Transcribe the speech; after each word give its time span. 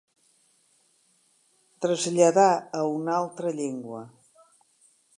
Traslladà 1.87 2.49
a 2.81 2.83
una 2.97 3.15
altra 3.21 3.57
llengua. 3.63 4.05